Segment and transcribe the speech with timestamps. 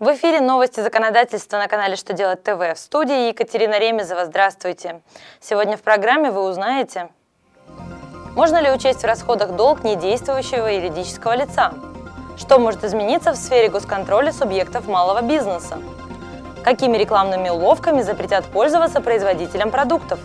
[0.00, 2.58] В эфире новости законодательства на канале «Что делать ТВ».
[2.58, 4.24] В студии Екатерина Ремезова.
[4.24, 5.02] Здравствуйте.
[5.38, 7.10] Сегодня в программе вы узнаете,
[8.34, 11.74] можно ли учесть в расходах долг недействующего юридического лица,
[12.36, 15.78] что может измениться в сфере госконтроля субъектов малого бизнеса,
[16.64, 20.18] какими рекламными уловками запретят пользоваться производителям продуктов.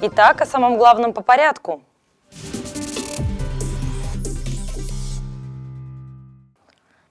[0.00, 1.82] Итак, о самом главном по порядку–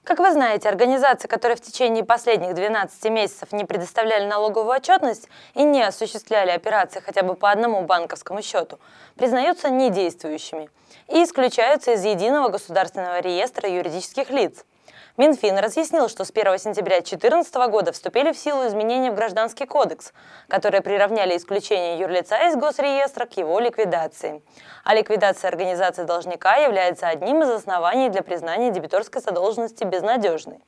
[0.08, 5.62] Как вы знаете, организации, которые в течение последних 12 месяцев не предоставляли налоговую отчетность и
[5.62, 8.78] не осуществляли операции хотя бы по одному банковскому счету,
[9.16, 10.70] признаются недействующими
[11.08, 14.64] и исключаются из единого государственного реестра юридических лиц–
[15.18, 20.12] Минфин разъяснил, что с 1 сентября 2014 года вступили в силу изменения в Гражданский кодекс,
[20.46, 24.42] которые приравняли исключение юрлица из госреестра к его ликвидации.
[24.84, 30.60] А ликвидация организации должника является одним из оснований для признания дебиторской задолженности безнадежной.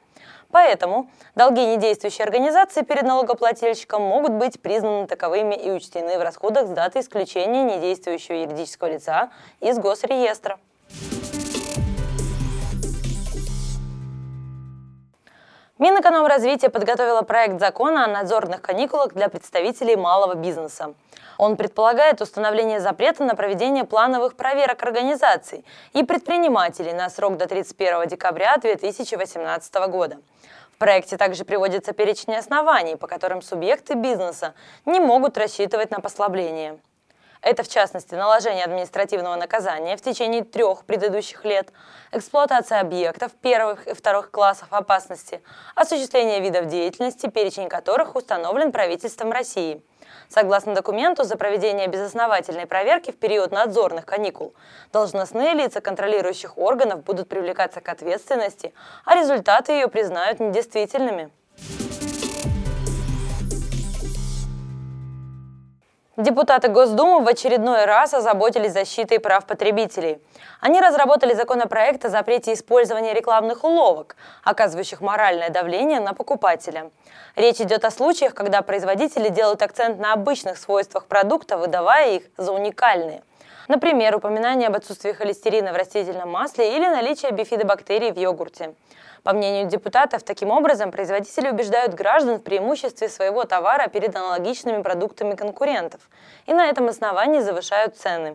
[0.51, 6.71] Поэтому долги недействующей организации перед налогоплательщиком могут быть признаны таковыми и учтены в расходах с
[6.71, 9.31] даты исключения недействующего юридического лица
[9.61, 10.59] из госреестра.
[15.81, 20.93] Минэкономразвитие подготовило проект закона о надзорных каникулах для представителей малого бизнеса.
[21.39, 25.65] Он предполагает установление запрета на проведение плановых проверок организаций
[25.95, 30.19] и предпринимателей на срок до 31 декабря 2018 года.
[30.75, 34.53] В проекте также приводится перечень оснований, по которым субъекты бизнеса
[34.85, 36.79] не могут рассчитывать на послабление.
[37.43, 41.73] Это, в частности, наложение административного наказания в течение трех предыдущих лет,
[42.13, 45.43] эксплуатация объектов первых и вторых классов опасности,
[45.75, 49.83] осуществление видов деятельности, перечень которых установлен правительством России.
[50.29, 54.55] Согласно документу, за проведение безосновательной проверки в период надзорных каникул
[54.93, 58.75] должностные лица контролирующих органов будут привлекаться к ответственности,
[59.07, 61.31] а результаты ее признают недействительными.
[66.21, 70.21] Депутаты Госдумы в очередной раз озаботились защитой прав потребителей.
[70.61, 76.91] Они разработали законопроект о запрете использования рекламных уловок, оказывающих моральное давление на покупателя.
[77.37, 82.53] Речь идет о случаях, когда производители делают акцент на обычных свойствах продукта, выдавая их за
[82.53, 83.23] уникальные.
[83.71, 88.75] Например, упоминание об отсутствии холестерина в растительном масле или наличие бифидобактерий в йогурте.
[89.23, 95.37] По мнению депутатов, таким образом производители убеждают граждан в преимуществе своего товара перед аналогичными продуктами
[95.37, 96.01] конкурентов
[96.47, 98.35] и на этом основании завышают цены.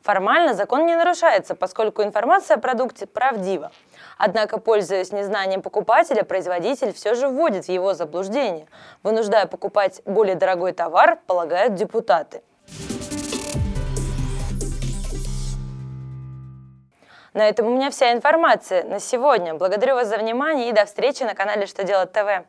[0.00, 3.72] Формально закон не нарушается, поскольку информация о продукте правдива.
[4.16, 8.66] Однако, пользуясь незнанием покупателя, производитель все же вводит в его заблуждение,
[9.02, 12.40] вынуждая покупать более дорогой товар, полагают депутаты.
[17.32, 19.54] На этом у меня вся информация на сегодня.
[19.54, 22.44] Благодарю вас за внимание и до встречи на канале «Что делать ТВ».